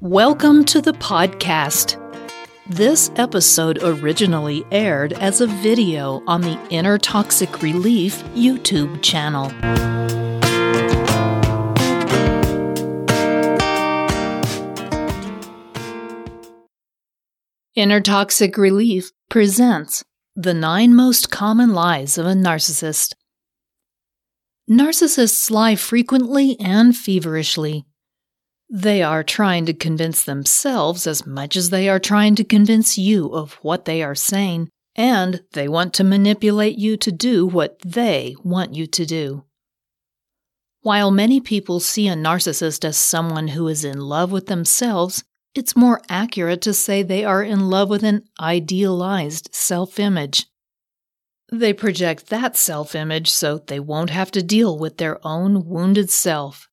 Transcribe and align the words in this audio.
Welcome 0.00 0.64
to 0.66 0.80
the 0.80 0.92
podcast. 0.92 1.96
This 2.68 3.10
episode 3.16 3.82
originally 3.82 4.64
aired 4.70 5.12
as 5.14 5.40
a 5.40 5.48
video 5.48 6.22
on 6.28 6.40
the 6.40 6.56
Inner 6.70 6.98
Toxic 6.98 7.62
Relief 7.62 8.22
YouTube 8.26 9.02
channel. 9.02 9.46
Inner 17.74 18.00
Toxic 18.00 18.56
Relief 18.56 19.10
presents 19.28 20.04
the 20.36 20.54
nine 20.54 20.94
most 20.94 21.32
common 21.32 21.72
lies 21.72 22.16
of 22.16 22.24
a 22.24 22.34
narcissist. 22.34 23.14
Narcissists 24.70 25.50
lie 25.50 25.74
frequently 25.74 26.56
and 26.60 26.96
feverishly. 26.96 27.87
They 28.70 29.02
are 29.02 29.22
trying 29.22 29.64
to 29.66 29.72
convince 29.72 30.22
themselves 30.22 31.06
as 31.06 31.26
much 31.26 31.56
as 31.56 31.70
they 31.70 31.88
are 31.88 31.98
trying 31.98 32.34
to 32.36 32.44
convince 32.44 32.98
you 32.98 33.28
of 33.28 33.54
what 33.62 33.86
they 33.86 34.02
are 34.02 34.14
saying, 34.14 34.68
and 34.94 35.40
they 35.52 35.68
want 35.68 35.94
to 35.94 36.04
manipulate 36.04 36.76
you 36.76 36.98
to 36.98 37.10
do 37.10 37.46
what 37.46 37.78
they 37.82 38.36
want 38.44 38.74
you 38.74 38.86
to 38.86 39.06
do. 39.06 39.44
While 40.82 41.10
many 41.10 41.40
people 41.40 41.80
see 41.80 42.08
a 42.08 42.14
narcissist 42.14 42.84
as 42.84 42.96
someone 42.96 43.48
who 43.48 43.68
is 43.68 43.84
in 43.84 44.00
love 44.00 44.30
with 44.30 44.46
themselves, 44.46 45.24
it's 45.54 45.76
more 45.76 46.02
accurate 46.08 46.60
to 46.62 46.74
say 46.74 47.02
they 47.02 47.24
are 47.24 47.42
in 47.42 47.70
love 47.70 47.88
with 47.88 48.04
an 48.04 48.24
idealized 48.38 49.48
self 49.52 49.98
image. 49.98 50.46
They 51.50 51.72
project 51.72 52.26
that 52.26 52.56
self 52.56 52.94
image 52.94 53.30
so 53.30 53.58
they 53.58 53.80
won't 53.80 54.10
have 54.10 54.30
to 54.32 54.42
deal 54.42 54.78
with 54.78 54.98
their 54.98 55.26
own 55.26 55.64
wounded 55.66 56.10
self. 56.10 56.67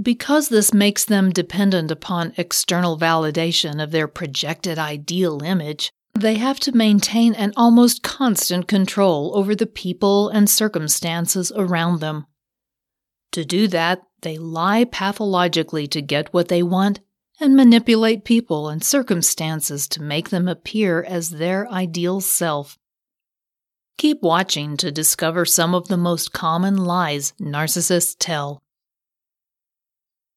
Because 0.00 0.48
this 0.48 0.74
makes 0.74 1.04
them 1.04 1.30
dependent 1.30 1.90
upon 1.90 2.34
external 2.36 2.98
validation 2.98 3.82
of 3.82 3.92
their 3.92 4.08
projected 4.08 4.78
ideal 4.78 5.42
image, 5.42 5.90
they 6.18 6.34
have 6.36 6.58
to 6.60 6.72
maintain 6.72 7.34
an 7.34 7.52
almost 7.56 8.02
constant 8.02 8.66
control 8.66 9.36
over 9.36 9.54
the 9.54 9.66
people 9.66 10.28
and 10.28 10.50
circumstances 10.50 11.52
around 11.54 12.00
them. 12.00 12.26
To 13.32 13.44
do 13.44 13.68
that, 13.68 14.02
they 14.22 14.38
lie 14.38 14.84
pathologically 14.84 15.86
to 15.88 16.02
get 16.02 16.32
what 16.32 16.48
they 16.48 16.62
want 16.62 17.00
and 17.40 17.56
manipulate 17.56 18.24
people 18.24 18.68
and 18.68 18.82
circumstances 18.82 19.88
to 19.88 20.02
make 20.02 20.30
them 20.30 20.48
appear 20.48 21.02
as 21.02 21.30
their 21.30 21.68
ideal 21.70 22.20
self. 22.20 22.78
Keep 23.98 24.22
watching 24.22 24.76
to 24.78 24.90
discover 24.90 25.44
some 25.44 25.74
of 25.74 25.88
the 25.88 25.96
most 25.96 26.32
common 26.32 26.76
lies 26.76 27.32
narcissists 27.40 28.16
tell. 28.18 28.63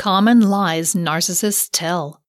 Common 0.00 0.40
lies 0.40 0.94
narcissists 0.94 1.68
tell. 1.70 2.22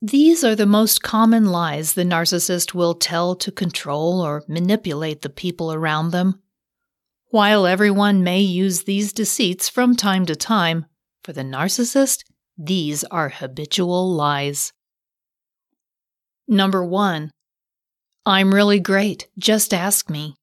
These 0.00 0.44
are 0.44 0.54
the 0.54 0.64
most 0.64 1.02
common 1.02 1.46
lies 1.46 1.94
the 1.94 2.04
narcissist 2.04 2.72
will 2.72 2.94
tell 2.94 3.34
to 3.34 3.50
control 3.50 4.20
or 4.20 4.44
manipulate 4.46 5.22
the 5.22 5.28
people 5.28 5.72
around 5.72 6.12
them. 6.12 6.40
While 7.30 7.66
everyone 7.66 8.22
may 8.22 8.38
use 8.38 8.84
these 8.84 9.12
deceits 9.12 9.68
from 9.68 9.96
time 9.96 10.24
to 10.26 10.36
time, 10.36 10.86
for 11.24 11.32
the 11.32 11.42
narcissist, 11.42 12.22
these 12.56 13.02
are 13.02 13.28
habitual 13.28 14.14
lies. 14.14 14.72
Number 16.46 16.84
one, 16.84 17.32
I'm 18.24 18.54
really 18.54 18.78
great, 18.78 19.26
just 19.36 19.74
ask 19.74 20.08
me. 20.08 20.36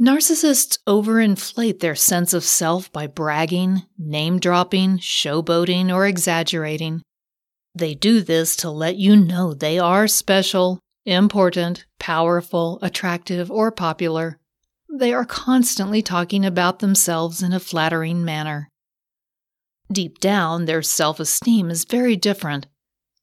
Narcissists 0.00 0.78
overinflate 0.86 1.80
their 1.80 1.96
sense 1.96 2.32
of 2.32 2.44
self 2.44 2.92
by 2.92 3.08
bragging, 3.08 3.82
name 3.98 4.38
dropping, 4.38 4.98
showboating, 4.98 5.92
or 5.92 6.06
exaggerating. 6.06 7.02
They 7.74 7.96
do 7.96 8.20
this 8.20 8.54
to 8.56 8.70
let 8.70 8.94
you 8.94 9.16
know 9.16 9.54
they 9.54 9.76
are 9.76 10.06
special, 10.06 10.78
important, 11.04 11.84
powerful, 11.98 12.78
attractive, 12.80 13.50
or 13.50 13.72
popular. 13.72 14.38
They 14.88 15.12
are 15.12 15.24
constantly 15.24 16.00
talking 16.00 16.46
about 16.46 16.78
themselves 16.78 17.42
in 17.42 17.52
a 17.52 17.58
flattering 17.58 18.24
manner. 18.24 18.68
Deep 19.90 20.20
down, 20.20 20.66
their 20.66 20.82
self 20.82 21.18
esteem 21.18 21.70
is 21.70 21.84
very 21.84 22.14
different. 22.14 22.68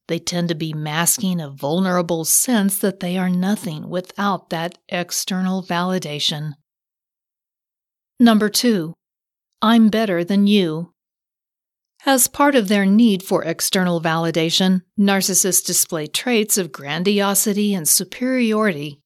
They 0.08 0.18
tend 0.18 0.50
to 0.50 0.54
be 0.54 0.74
masking 0.74 1.40
a 1.40 1.48
vulnerable 1.48 2.26
sense 2.26 2.78
that 2.80 3.00
they 3.00 3.16
are 3.16 3.30
nothing 3.30 3.88
without 3.88 4.50
that 4.50 4.76
external 4.90 5.62
validation. 5.62 6.52
Number 8.18 8.48
two, 8.48 8.94
I'm 9.60 9.88
better 9.88 10.24
than 10.24 10.46
you. 10.46 10.92
As 12.06 12.28
part 12.28 12.54
of 12.54 12.68
their 12.68 12.86
need 12.86 13.22
for 13.22 13.42
external 13.42 14.00
validation, 14.00 14.82
narcissists 14.98 15.64
display 15.66 16.06
traits 16.06 16.56
of 16.56 16.72
grandiosity 16.72 17.74
and 17.74 17.86
superiority. 17.86 19.00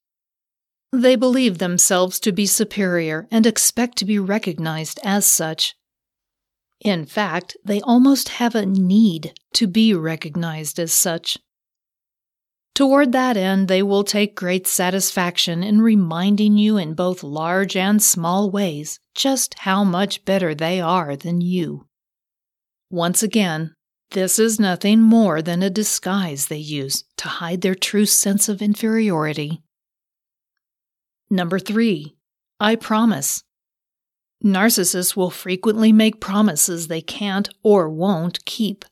They 0.93 1.17
believe 1.17 1.59
themselves 1.59 2.21
to 2.21 2.33
be 2.33 2.47
superior 2.47 3.27
and 3.31 3.47
expect 3.47 3.97
to 3.99 4.05
be 4.05 4.19
recognized 4.19 5.01
as 5.03 5.25
such. 5.27 5.75
In 6.81 7.05
fact, 7.05 7.57
they 7.65 7.81
almost 7.81 8.29
have 8.41 8.55
a 8.55 8.67
need 8.67 9.33
to 9.55 9.67
be 9.67 9.95
recognized 9.95 10.79
as 10.79 10.93
such. 10.93 11.39
Toward 12.75 13.13
that 13.13 13.37
end, 13.37 13.69
they 13.69 13.83
will 13.83 14.05
take 14.05 14.35
great 14.35 14.67
satisfaction 14.67 15.63
in 15.63 15.83
reminding 15.83 16.57
you 16.57 16.77
in 16.77 16.95
both 16.95 17.23
large 17.23 17.77
and 17.77 18.03
small 18.03 18.51
ways 18.51 19.01
just 19.15 19.59
how 19.61 19.85
much 19.85 20.25
better 20.25 20.55
they 20.55 20.81
are 20.81 21.17
than 21.17 21.41
you. 21.41 21.87
Once 22.91 23.23
again, 23.23 23.75
this 24.13 24.39
is 24.39 24.59
nothing 24.59 25.01
more 25.01 25.41
than 25.41 25.63
a 25.63 25.71
disguise 25.71 26.47
they 26.47 26.57
use 26.57 27.05
to 27.17 27.29
hide 27.29 27.61
their 27.61 27.75
true 27.75 28.07
sense 28.07 28.49
of 28.49 28.61
inferiority. 28.61 29.63
Number 31.31 31.61
three, 31.61 32.17
I 32.59 32.75
promise. 32.75 33.45
Narcissists 34.45 35.15
will 35.15 35.31
frequently 35.31 35.93
make 35.93 36.21
promises 36.21 36.89
they 36.89 37.03
can't 37.03 37.49
or 37.63 37.89
won't 37.89 38.45
keep. 38.45 38.85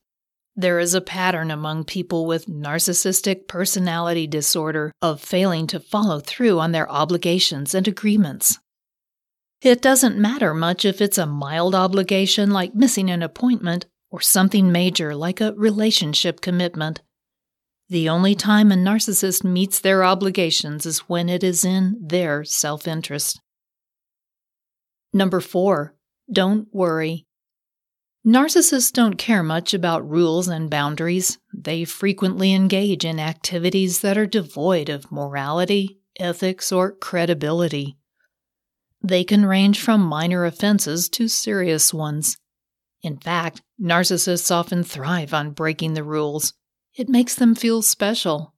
There 0.58 0.80
is 0.80 0.92
a 0.92 1.00
pattern 1.00 1.52
among 1.52 1.84
people 1.84 2.26
with 2.26 2.48
narcissistic 2.48 3.46
personality 3.46 4.26
disorder 4.26 4.90
of 5.00 5.20
failing 5.20 5.68
to 5.68 5.78
follow 5.78 6.18
through 6.18 6.58
on 6.58 6.72
their 6.72 6.90
obligations 6.90 7.76
and 7.76 7.86
agreements. 7.86 8.58
It 9.62 9.80
doesn't 9.80 10.18
matter 10.18 10.52
much 10.54 10.84
if 10.84 11.00
it's 11.00 11.16
a 11.16 11.26
mild 11.26 11.76
obligation 11.76 12.50
like 12.50 12.74
missing 12.74 13.08
an 13.08 13.22
appointment 13.22 13.86
or 14.10 14.20
something 14.20 14.72
major 14.72 15.14
like 15.14 15.40
a 15.40 15.52
relationship 15.52 16.40
commitment. 16.40 17.02
The 17.88 18.08
only 18.08 18.34
time 18.34 18.72
a 18.72 18.74
narcissist 18.74 19.44
meets 19.44 19.78
their 19.78 20.02
obligations 20.02 20.86
is 20.86 21.08
when 21.08 21.28
it 21.28 21.44
is 21.44 21.64
in 21.64 22.00
their 22.04 22.42
self 22.42 22.88
interest. 22.88 23.40
Number 25.12 25.38
four, 25.38 25.94
don't 26.28 26.66
worry. 26.72 27.27
Narcissists 28.26 28.92
don't 28.92 29.16
care 29.16 29.42
much 29.42 29.72
about 29.72 30.08
rules 30.08 30.48
and 30.48 30.68
boundaries. 30.68 31.38
They 31.54 31.84
frequently 31.84 32.52
engage 32.52 33.04
in 33.04 33.18
activities 33.18 34.00
that 34.00 34.18
are 34.18 34.26
devoid 34.26 34.88
of 34.88 35.10
morality, 35.10 36.00
ethics, 36.18 36.70
or 36.72 36.92
credibility. 36.92 37.96
They 39.02 39.24
can 39.24 39.46
range 39.46 39.80
from 39.80 40.00
minor 40.02 40.44
offenses 40.44 41.08
to 41.10 41.28
serious 41.28 41.94
ones. 41.94 42.36
In 43.02 43.16
fact, 43.16 43.62
narcissists 43.80 44.50
often 44.50 44.82
thrive 44.82 45.32
on 45.32 45.52
breaking 45.52 45.94
the 45.94 46.04
rules. 46.04 46.52
It 46.96 47.08
makes 47.08 47.34
them 47.34 47.54
feel 47.54 47.80
special. 47.80 48.54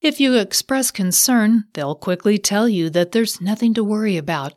If 0.00 0.18
you 0.18 0.34
express 0.36 0.90
concern, 0.90 1.64
they'll 1.74 1.94
quickly 1.94 2.38
tell 2.38 2.68
you 2.68 2.90
that 2.90 3.12
there's 3.12 3.40
nothing 3.40 3.74
to 3.74 3.84
worry 3.84 4.16
about 4.16 4.54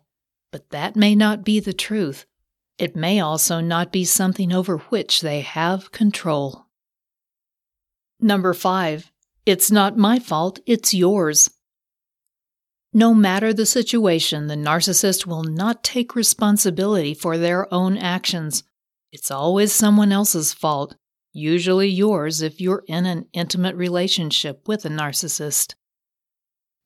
but 0.52 0.70
that 0.70 0.96
may 0.96 1.16
not 1.16 1.44
be 1.44 1.60
the 1.60 1.74
truth. 1.74 2.26
It 2.78 2.96
may 2.96 3.20
also 3.20 3.60
not 3.60 3.92
be 3.92 4.06
something 4.06 4.54
over 4.54 4.78
which 4.78 5.22
they 5.22 5.42
have 5.42 5.92
control. 5.92 6.68
Number 8.20 8.54
five, 8.54 9.12
it's 9.46 9.72
not 9.72 9.98
my 9.98 10.20
fault, 10.20 10.60
it's 10.66 10.94
yours. 10.94 11.50
No 12.94 13.14
matter 13.14 13.54
the 13.54 13.66
situation, 13.66 14.48
the 14.48 14.56
narcissist 14.56 15.26
will 15.26 15.44
not 15.44 15.84
take 15.84 16.16
responsibility 16.16 17.14
for 17.14 17.38
their 17.38 17.72
own 17.74 17.98
actions. 17.98 18.64
It's 19.12 19.32
always 19.32 19.72
someone 19.74 20.12
else's 20.12 20.54
fault, 20.54 20.96
usually 21.34 21.90
yours 21.90 22.42
if 22.42 22.60
you're 22.60 22.84
in 22.88 23.06
an 23.06 23.28
intimate 23.34 23.76
relationship 23.76 24.68
with 24.68 24.86
a 24.86 24.90
narcissist. 24.90 25.76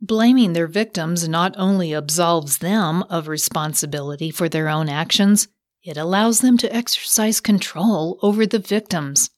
Blaming 0.01 0.53
their 0.53 0.67
victims 0.67 1.27
not 1.29 1.53
only 1.57 1.93
absolves 1.93 2.57
them 2.57 3.03
of 3.03 3.27
responsibility 3.27 4.31
for 4.31 4.49
their 4.49 4.67
own 4.67 4.89
actions, 4.89 5.47
it 5.83 5.97
allows 5.97 6.39
them 6.39 6.57
to 6.59 6.75
exercise 6.75 7.39
control 7.39 8.19
over 8.21 8.45
the 8.45 8.59
victims. 8.59 9.29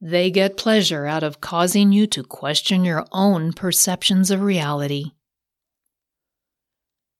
They 0.00 0.30
get 0.30 0.56
pleasure 0.56 1.06
out 1.06 1.22
of 1.22 1.40
causing 1.40 1.92
you 1.92 2.06
to 2.08 2.24
question 2.24 2.84
your 2.84 3.06
own 3.12 3.52
perceptions 3.52 4.30
of 4.30 4.42
reality. 4.42 5.12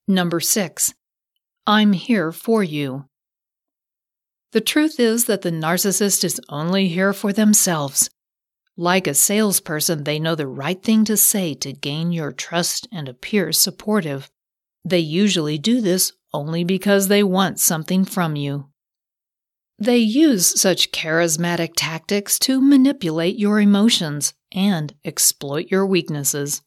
Number 0.08 0.40
six, 0.40 0.92
I'm 1.66 1.92
here 1.92 2.32
for 2.32 2.64
you. 2.64 3.04
The 4.50 4.60
truth 4.60 4.98
is 4.98 5.26
that 5.26 5.42
the 5.42 5.52
narcissist 5.52 6.24
is 6.24 6.40
only 6.48 6.88
here 6.88 7.12
for 7.12 7.32
themselves. 7.32 8.10
Like 8.76 9.06
a 9.06 9.14
salesperson, 9.14 10.04
they 10.04 10.18
know 10.18 10.34
the 10.34 10.46
right 10.48 10.82
thing 10.82 11.04
to 11.04 11.16
say 11.16 11.54
to 11.54 11.72
gain 11.72 12.10
your 12.10 12.32
trust 12.32 12.88
and 12.90 13.08
appear 13.08 13.52
supportive. 13.52 14.30
They 14.84 14.98
usually 14.98 15.58
do 15.58 15.80
this 15.80 16.12
only 16.32 16.64
because 16.64 17.08
they 17.08 17.22
want 17.22 17.60
something 17.60 18.04
from 18.04 18.36
you. 18.36 18.68
They 19.78 19.98
use 19.98 20.60
such 20.60 20.92
charismatic 20.92 21.72
tactics 21.76 22.38
to 22.40 22.60
manipulate 22.60 23.38
your 23.38 23.60
emotions 23.60 24.34
and 24.52 24.94
exploit 25.04 25.66
your 25.70 25.86
weaknesses. 25.86 26.62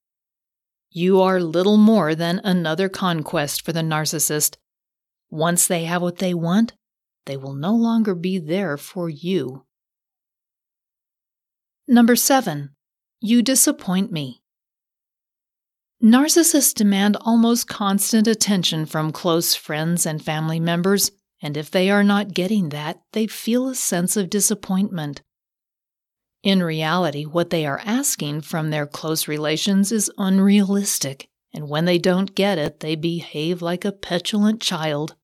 You 0.91 1.21
are 1.21 1.39
little 1.39 1.77
more 1.77 2.15
than 2.15 2.41
another 2.43 2.89
conquest 2.89 3.63
for 3.63 3.73
the 3.73 3.81
narcissist. 3.81 4.57
Once 5.29 5.67
they 5.67 5.83
have 5.85 6.01
what 6.01 6.17
they 6.17 6.33
want, 6.33 6.73
they 7.25 7.37
will 7.37 7.53
no 7.53 7.73
longer 7.73 8.15
be 8.15 8.37
there 8.37 8.77
for 8.77 9.09
you. 9.09 9.65
Number 11.87 12.15
seven, 12.15 12.75
you 13.19 13.41
disappoint 13.41 14.11
me. 14.11 14.41
Narcissists 16.03 16.73
demand 16.73 17.17
almost 17.21 17.67
constant 17.67 18.27
attention 18.27 18.85
from 18.85 19.11
close 19.11 19.55
friends 19.55 20.05
and 20.05 20.23
family 20.23 20.59
members, 20.59 21.11
and 21.41 21.55
if 21.55 21.71
they 21.71 21.89
are 21.89 22.03
not 22.03 22.33
getting 22.33 22.69
that, 22.69 23.01
they 23.13 23.27
feel 23.27 23.69
a 23.69 23.75
sense 23.75 24.17
of 24.17 24.29
disappointment. 24.29 25.21
In 26.43 26.61
reality, 26.61 27.23
what 27.23 27.49
they 27.49 27.65
are 27.65 27.81
asking 27.83 28.41
from 28.41 28.69
their 28.69 28.85
close 28.85 29.27
relations 29.27 29.91
is 29.91 30.11
unrealistic, 30.17 31.29
and 31.53 31.69
when 31.69 31.85
they 31.85 31.97
don't 31.97 32.35
get 32.35 32.57
it, 32.57 32.81
they 32.81 32.95
behave 32.95 33.61
like 33.61 33.85
a 33.85 33.91
petulant 33.91 34.61
child. 34.61 35.15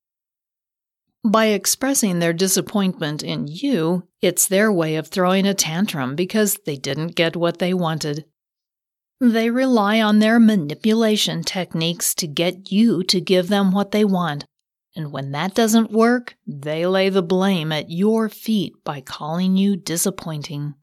By 1.24 1.46
expressing 1.46 2.18
their 2.18 2.32
disappointment 2.32 3.22
in 3.22 3.46
you, 3.46 4.08
it's 4.20 4.48
their 4.48 4.72
way 4.72 4.96
of 4.96 5.06
throwing 5.06 5.46
a 5.46 5.54
tantrum 5.54 6.16
because 6.16 6.58
they 6.66 6.76
didn't 6.76 7.14
get 7.14 7.36
what 7.36 7.58
they 7.58 7.72
wanted. 7.72 8.24
They 9.22 9.50
rely 9.50 10.00
on 10.02 10.18
their 10.18 10.40
manipulation 10.40 11.44
techniques 11.44 12.12
to 12.16 12.26
get 12.26 12.72
you 12.72 13.04
to 13.04 13.20
give 13.20 13.46
them 13.46 13.70
what 13.70 13.92
they 13.92 14.04
want. 14.04 14.44
And 14.96 15.12
when 15.12 15.30
that 15.30 15.54
doesn't 15.54 15.92
work, 15.92 16.34
they 16.44 16.88
lay 16.88 17.08
the 17.08 17.22
blame 17.22 17.70
at 17.70 17.88
your 17.88 18.28
feet 18.28 18.72
by 18.82 19.00
calling 19.00 19.56
you 19.56 19.76
disappointing. 19.76 20.74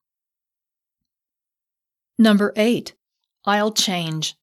Number 2.17 2.53
eight, 2.55 2.95
I'll 3.43 3.73
change. 3.73 4.35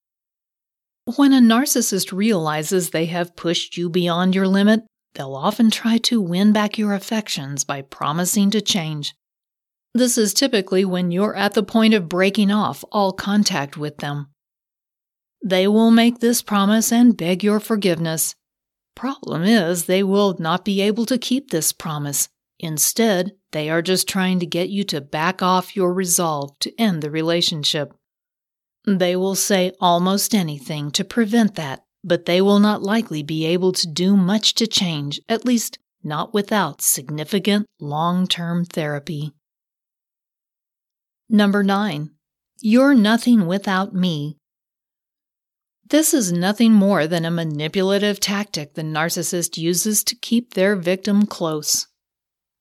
When 1.16 1.32
a 1.32 1.40
narcissist 1.40 2.12
realizes 2.12 2.90
they 2.90 3.06
have 3.06 3.34
pushed 3.34 3.78
you 3.78 3.88
beyond 3.88 4.34
your 4.34 4.46
limit, 4.46 4.80
they'll 5.14 5.34
often 5.34 5.70
try 5.70 5.96
to 5.98 6.20
win 6.20 6.52
back 6.52 6.76
your 6.76 6.92
affections 6.92 7.64
by 7.64 7.80
promising 7.80 8.50
to 8.50 8.60
change. 8.60 9.14
This 9.96 10.18
is 10.18 10.34
typically 10.34 10.84
when 10.84 11.10
you're 11.10 11.34
at 11.34 11.54
the 11.54 11.62
point 11.62 11.94
of 11.94 12.06
breaking 12.06 12.50
off 12.50 12.84
all 12.92 13.14
contact 13.14 13.78
with 13.78 13.96
them. 13.96 14.26
They 15.42 15.66
will 15.66 15.90
make 15.90 16.18
this 16.18 16.42
promise 16.42 16.92
and 16.92 17.16
beg 17.16 17.42
your 17.42 17.60
forgiveness. 17.60 18.34
Problem 18.94 19.44
is, 19.44 19.86
they 19.86 20.02
will 20.02 20.36
not 20.38 20.66
be 20.66 20.82
able 20.82 21.06
to 21.06 21.16
keep 21.16 21.48
this 21.48 21.72
promise. 21.72 22.28
Instead, 22.58 23.32
they 23.52 23.70
are 23.70 23.80
just 23.80 24.06
trying 24.06 24.38
to 24.40 24.44
get 24.44 24.68
you 24.68 24.84
to 24.84 25.00
back 25.00 25.40
off 25.40 25.74
your 25.74 25.94
resolve 25.94 26.58
to 26.58 26.78
end 26.78 27.02
the 27.02 27.10
relationship. 27.10 27.94
They 28.86 29.16
will 29.16 29.34
say 29.34 29.72
almost 29.80 30.34
anything 30.34 30.90
to 30.90 31.04
prevent 31.04 31.54
that, 31.54 31.84
but 32.04 32.26
they 32.26 32.42
will 32.42 32.60
not 32.60 32.82
likely 32.82 33.22
be 33.22 33.46
able 33.46 33.72
to 33.72 33.86
do 33.86 34.14
much 34.14 34.52
to 34.56 34.66
change, 34.66 35.22
at 35.26 35.46
least 35.46 35.78
not 36.04 36.34
without 36.34 36.82
significant 36.82 37.64
long 37.80 38.26
term 38.26 38.66
therapy. 38.66 39.32
Number 41.28 41.62
nine, 41.62 42.10
you're 42.60 42.94
nothing 42.94 43.46
without 43.46 43.94
me. 43.94 44.38
This 45.88 46.14
is 46.14 46.32
nothing 46.32 46.72
more 46.72 47.06
than 47.06 47.24
a 47.24 47.30
manipulative 47.30 48.18
tactic 48.18 48.74
the 48.74 48.82
narcissist 48.82 49.56
uses 49.56 50.02
to 50.04 50.16
keep 50.16 50.54
their 50.54 50.76
victim 50.76 51.26
close. 51.26 51.86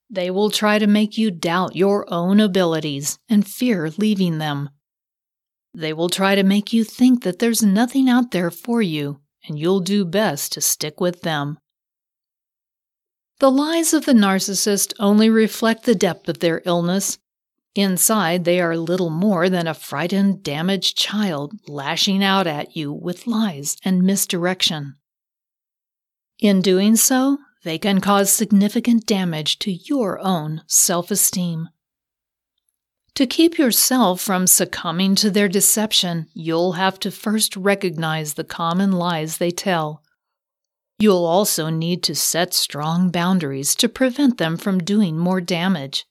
They 0.08 0.30
will 0.30 0.50
try 0.50 0.78
to 0.78 0.86
make 0.86 1.18
you 1.18 1.30
doubt 1.30 1.74
your 1.74 2.12
own 2.12 2.38
abilities 2.38 3.18
and 3.28 3.46
fear 3.46 3.90
leaving 3.98 4.38
them. 4.38 4.70
They 5.74 5.92
will 5.92 6.08
try 6.08 6.34
to 6.34 6.42
make 6.42 6.72
you 6.72 6.84
think 6.84 7.22
that 7.24 7.38
there's 7.38 7.62
nothing 7.62 8.08
out 8.08 8.30
there 8.30 8.50
for 8.50 8.80
you 8.80 9.20
and 9.48 9.58
you'll 9.58 9.80
do 9.80 10.04
best 10.04 10.52
to 10.52 10.60
stick 10.60 11.00
with 11.00 11.22
them. 11.22 11.58
The 13.38 13.50
lies 13.50 13.92
of 13.92 14.06
the 14.06 14.12
narcissist 14.12 14.94
only 14.98 15.28
reflect 15.28 15.84
the 15.84 15.94
depth 15.94 16.28
of 16.28 16.38
their 16.38 16.62
illness 16.64 17.18
Inside, 17.76 18.46
they 18.46 18.58
are 18.58 18.74
little 18.74 19.10
more 19.10 19.50
than 19.50 19.66
a 19.66 19.74
frightened, 19.74 20.42
damaged 20.42 20.96
child 20.96 21.52
lashing 21.68 22.24
out 22.24 22.46
at 22.46 22.74
you 22.74 22.90
with 22.90 23.26
lies 23.26 23.76
and 23.84 24.02
misdirection. 24.02 24.96
In 26.38 26.62
doing 26.62 26.96
so, 26.96 27.36
they 27.64 27.76
can 27.76 28.00
cause 28.00 28.32
significant 28.32 29.04
damage 29.04 29.58
to 29.58 29.70
your 29.70 30.18
own 30.20 30.62
self 30.66 31.10
esteem. 31.10 31.68
To 33.14 33.26
keep 33.26 33.58
yourself 33.58 34.22
from 34.22 34.46
succumbing 34.46 35.14
to 35.16 35.30
their 35.30 35.48
deception, 35.48 36.28
you'll 36.32 36.72
have 36.72 36.98
to 37.00 37.10
first 37.10 37.56
recognize 37.56 38.34
the 38.34 38.44
common 38.44 38.92
lies 38.92 39.36
they 39.36 39.50
tell. 39.50 40.02
You'll 40.98 41.26
also 41.26 41.68
need 41.68 42.02
to 42.04 42.14
set 42.14 42.54
strong 42.54 43.10
boundaries 43.10 43.74
to 43.76 43.88
prevent 43.90 44.38
them 44.38 44.56
from 44.56 44.78
doing 44.78 45.18
more 45.18 45.42
damage. 45.42 46.06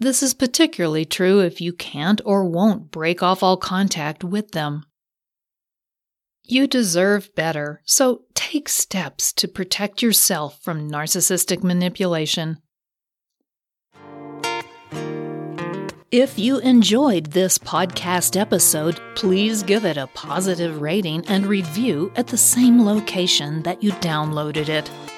This 0.00 0.22
is 0.22 0.34
particularly 0.34 1.04
true 1.04 1.40
if 1.40 1.60
you 1.60 1.72
can't 1.72 2.20
or 2.24 2.44
won't 2.44 2.90
break 2.90 3.22
off 3.22 3.42
all 3.42 3.56
contact 3.56 4.24
with 4.24 4.50
them. 4.50 4.84
You 6.42 6.66
deserve 6.66 7.34
better, 7.34 7.80
so 7.86 8.24
take 8.34 8.68
steps 8.68 9.32
to 9.34 9.48
protect 9.48 10.02
yourself 10.02 10.60
from 10.62 10.90
narcissistic 10.90 11.62
manipulation. 11.62 12.58
If 16.10 16.38
you 16.38 16.58
enjoyed 16.58 17.32
this 17.32 17.58
podcast 17.58 18.38
episode, 18.38 19.00
please 19.14 19.62
give 19.62 19.84
it 19.84 19.96
a 19.96 20.06
positive 20.08 20.80
rating 20.80 21.26
and 21.26 21.46
review 21.46 22.12
at 22.14 22.26
the 22.26 22.36
same 22.36 22.84
location 22.84 23.62
that 23.62 23.82
you 23.82 23.90
downloaded 23.92 24.68
it. 24.68 24.88